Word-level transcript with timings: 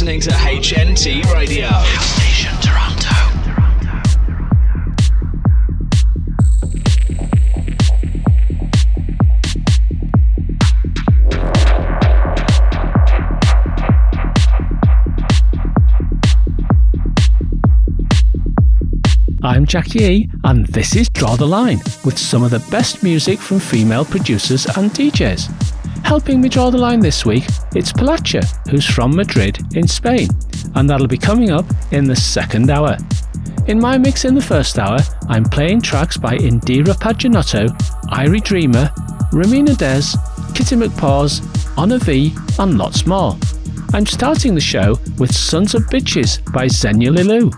listening 0.00 0.20
to 0.22 0.30
HNT 0.30 1.30
Radio. 1.34 1.66
House 1.66 2.18
Nation 2.20 2.54
Toronto. 2.62 3.10
I'm 19.42 19.66
Jackie 19.66 20.02
E, 20.02 20.30
and 20.44 20.64
this 20.68 20.96
is 20.96 21.10
Draw 21.10 21.36
the 21.36 21.46
Line 21.46 21.76
with 22.06 22.16
some 22.16 22.42
of 22.42 22.50
the 22.52 22.66
best 22.70 23.02
music 23.02 23.38
from 23.38 23.58
female 23.58 24.06
producers 24.06 24.64
and 24.64 24.90
DJs. 24.92 25.50
Helping 26.06 26.40
me 26.40 26.48
draw 26.48 26.70
the 26.70 26.78
line 26.78 27.00
this 27.00 27.26
week, 27.26 27.44
it's 27.74 27.92
Palacha, 27.92 28.44
who's 28.68 28.86
from 28.86 29.14
Madrid 29.14 29.58
in 29.74 29.86
Spain, 29.86 30.28
and 30.74 30.88
that'll 30.88 31.06
be 31.06 31.18
coming 31.18 31.50
up 31.50 31.64
in 31.92 32.04
the 32.04 32.16
second 32.16 32.70
hour. 32.70 32.96
In 33.68 33.78
my 33.78 33.96
mix 33.98 34.24
in 34.24 34.34
the 34.34 34.42
first 34.42 34.78
hour, 34.78 34.98
I'm 35.28 35.44
playing 35.44 35.82
tracks 35.82 36.16
by 36.16 36.36
Indira 36.36 36.94
Paginotto, 36.94 37.68
Irie 38.10 38.42
Dreamer, 38.42 38.90
Ramina 39.32 39.76
Des, 39.76 40.16
Kitty 40.54 40.76
McPaws, 40.76 41.40
Honor 41.78 41.98
V, 41.98 42.34
and 42.58 42.76
lots 42.76 43.06
more. 43.06 43.36
I'm 43.92 44.06
starting 44.06 44.54
the 44.54 44.60
show 44.60 44.98
with 45.18 45.34
Sons 45.34 45.74
of 45.74 45.82
Bitches 45.84 46.40
by 46.52 46.66
Xenia 46.68 47.10
Lilu. 47.10 47.52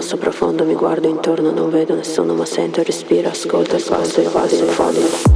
Rosso 0.00 0.16
profondo, 0.16 0.64
mi 0.64 0.74
guardo 0.74 1.08
intorno, 1.08 1.50
non 1.50 1.68
vedo 1.68 1.94
nessuno, 1.94 2.32
ma 2.32 2.46
sento 2.46 2.80
il 2.80 2.86
respiro, 2.86 3.28
ascolto 3.28 3.76
il 3.76 3.84
passo, 3.86 4.20
il 4.22 4.30
passo, 4.30 4.64
il 4.64 4.74
passo. 4.74 5.29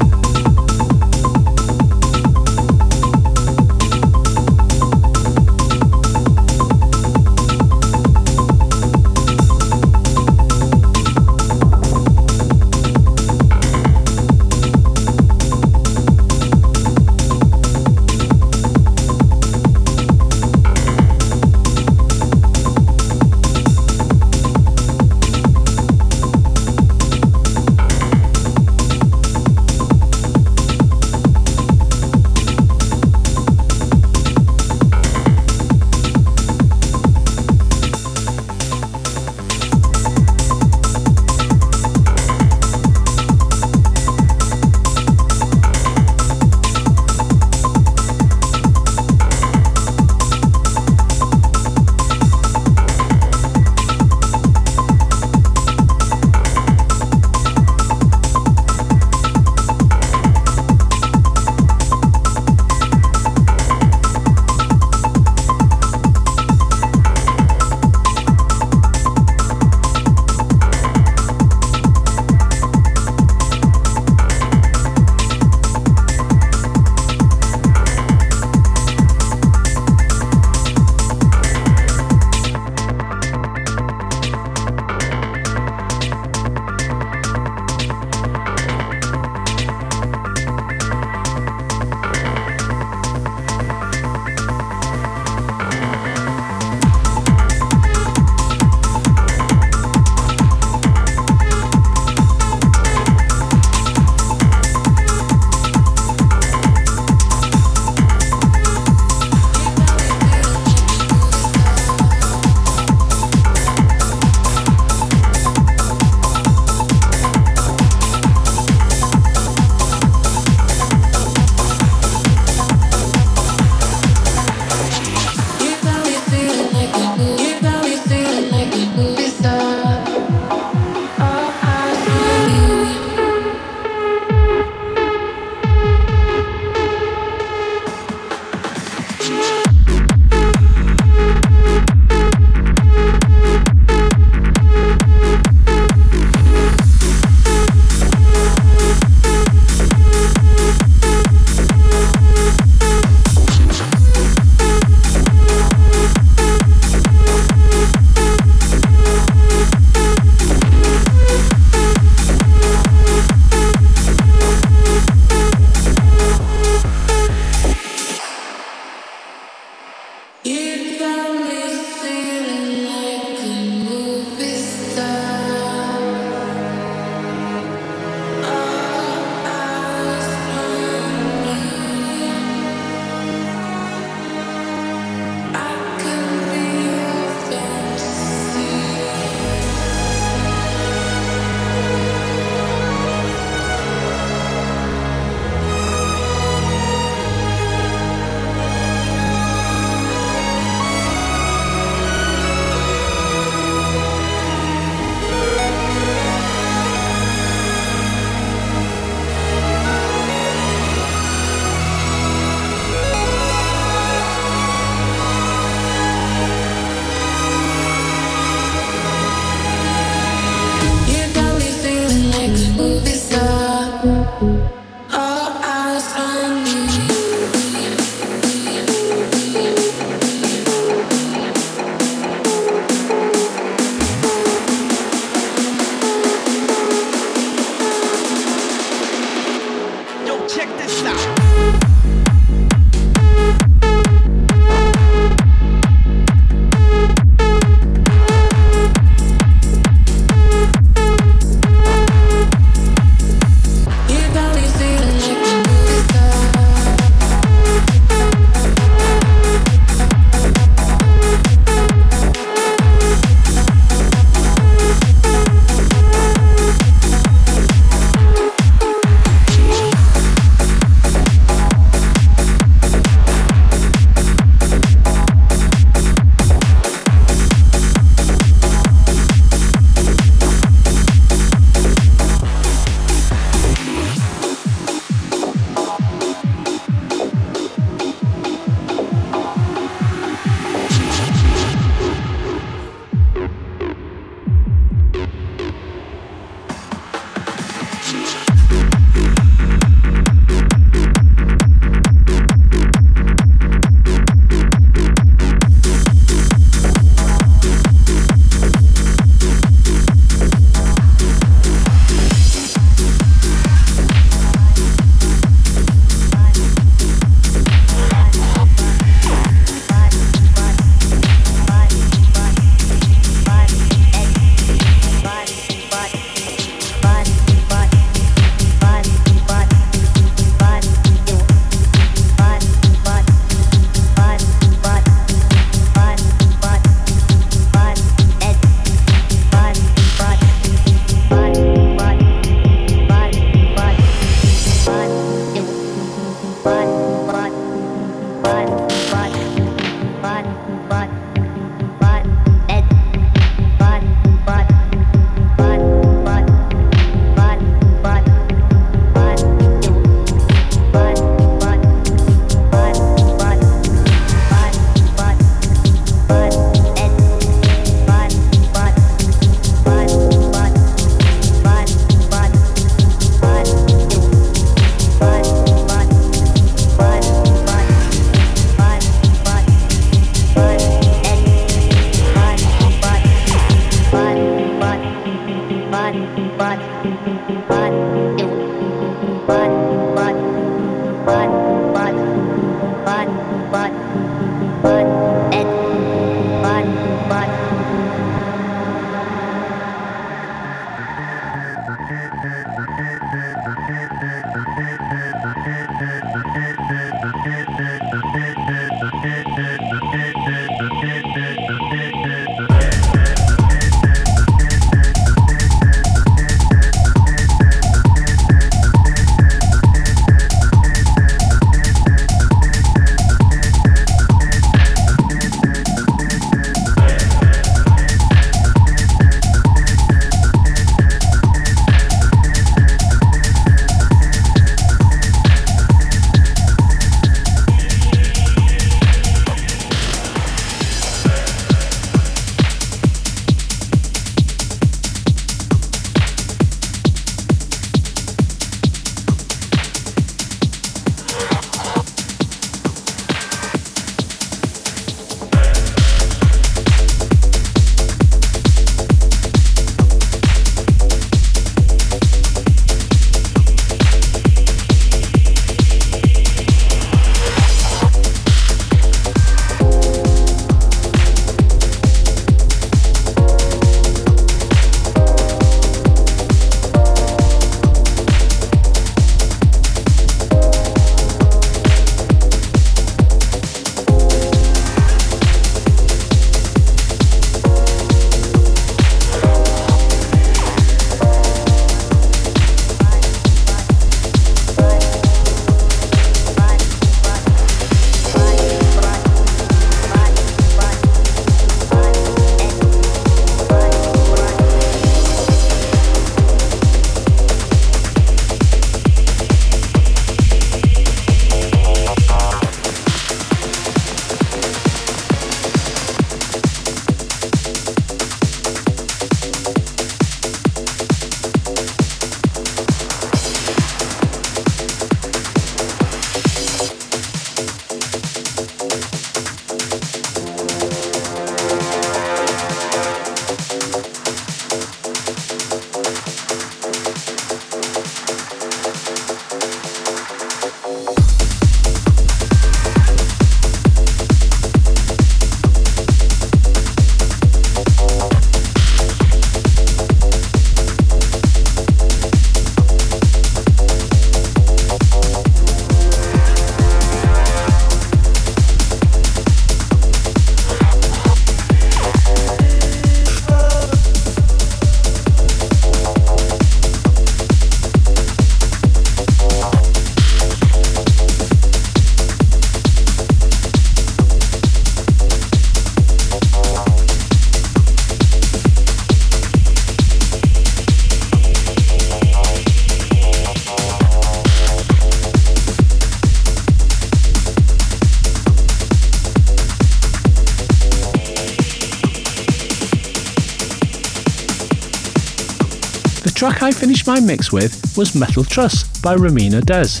I 597.20 597.22
finished 597.22 597.38
mix 597.38 597.52
with 597.52 597.98
was 597.98 598.14
Metal 598.14 598.42
Truss 598.42 599.02
by 599.02 599.14
Ramina 599.14 599.60
Des. 599.62 600.00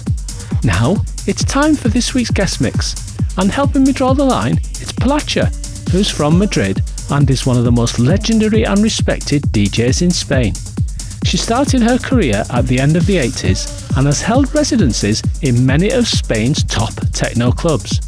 Now, 0.64 0.96
it's 1.26 1.44
time 1.44 1.74
for 1.74 1.88
this 1.88 2.14
week's 2.14 2.30
guest 2.30 2.62
mix, 2.62 3.14
and 3.36 3.50
helping 3.50 3.84
me 3.84 3.92
draw 3.92 4.14
the 4.14 4.24
line, 4.24 4.56
it's 4.56 4.92
Palacha, 4.92 5.50
who's 5.90 6.08
from 6.08 6.38
Madrid 6.38 6.80
and 7.10 7.28
is 7.28 7.44
one 7.44 7.58
of 7.58 7.64
the 7.64 7.72
most 7.72 7.98
legendary 7.98 8.64
and 8.64 8.82
respected 8.82 9.42
DJs 9.52 10.00
in 10.00 10.10
Spain. 10.10 10.54
She 11.24 11.36
started 11.36 11.82
her 11.82 11.98
career 11.98 12.42
at 12.50 12.66
the 12.66 12.80
end 12.80 12.96
of 12.96 13.04
the 13.04 13.16
80s 13.16 13.94
and 13.98 14.06
has 14.06 14.22
held 14.22 14.54
residencies 14.54 15.22
in 15.42 15.66
many 15.66 15.90
of 15.90 16.08
Spain's 16.08 16.64
top 16.64 16.94
techno 17.12 17.52
clubs. 17.52 18.00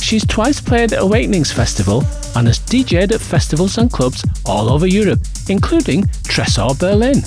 She's 0.00 0.24
twice 0.24 0.60
played 0.60 0.92
at 0.92 1.02
Awakenings 1.02 1.50
Festival 1.50 2.04
and 2.36 2.46
has 2.46 2.60
DJed 2.60 3.10
at 3.10 3.20
festivals 3.20 3.78
and 3.78 3.90
clubs 3.90 4.24
all 4.46 4.70
over 4.70 4.86
Europe, 4.86 5.20
including 5.48 6.04
Tresor 6.30 6.78
Berlin. 6.78 7.22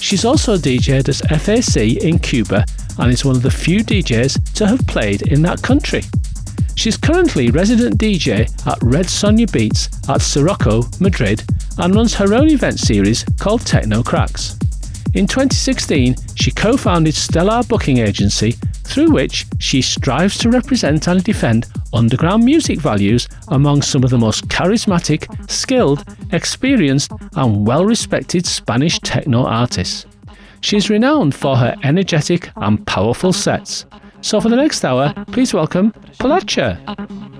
She's 0.00 0.24
also 0.24 0.56
DJed 0.56 1.08
at 1.08 1.40
FAC 1.40 2.02
in 2.02 2.18
Cuba 2.18 2.64
and 2.98 3.12
is 3.12 3.24
one 3.24 3.36
of 3.36 3.42
the 3.42 3.50
few 3.50 3.80
DJs 3.80 4.54
to 4.54 4.66
have 4.66 4.84
played 4.86 5.22
in 5.22 5.42
that 5.42 5.62
country. 5.62 6.02
She's 6.74 6.96
currently 6.96 7.50
resident 7.50 7.98
DJ 7.98 8.48
at 8.66 8.78
Red 8.82 9.06
Sonja 9.06 9.50
Beats 9.52 9.88
at 10.08 10.22
Sirocco, 10.22 10.82
Madrid, 10.98 11.44
and 11.78 11.94
runs 11.94 12.14
her 12.14 12.32
own 12.34 12.48
event 12.48 12.80
series 12.80 13.24
called 13.38 13.66
Techno 13.66 14.02
Cracks. 14.02 14.58
In 15.12 15.26
2016, 15.26 16.14
she 16.36 16.52
co 16.52 16.76
founded 16.76 17.14
Stellar 17.14 17.64
Booking 17.64 17.98
Agency, 17.98 18.52
through 18.84 19.10
which 19.10 19.44
she 19.58 19.82
strives 19.82 20.38
to 20.38 20.50
represent 20.50 21.08
and 21.08 21.22
defend 21.24 21.66
underground 21.92 22.44
music 22.44 22.78
values 22.78 23.28
among 23.48 23.82
some 23.82 24.04
of 24.04 24.10
the 24.10 24.18
most 24.18 24.46
charismatic, 24.48 25.26
skilled, 25.50 26.04
experienced, 26.32 27.10
and 27.34 27.66
well 27.66 27.84
respected 27.84 28.46
Spanish 28.46 29.00
techno 29.00 29.44
artists. 29.44 30.06
She 30.60 30.76
is 30.76 30.90
renowned 30.90 31.34
for 31.34 31.56
her 31.56 31.74
energetic 31.82 32.50
and 32.56 32.86
powerful 32.86 33.32
sets. 33.32 33.86
So, 34.20 34.40
for 34.40 34.48
the 34.48 34.56
next 34.56 34.84
hour, 34.84 35.12
please 35.32 35.52
welcome 35.52 35.90
Palacha. 36.20 37.39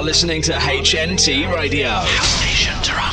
are 0.00 0.04
listening 0.04 0.40
to 0.40 0.52
HNT 0.52 1.54
Radio. 1.54 1.90
House 1.90 2.40
Nation 2.40 2.74
Toronto. 2.82 3.09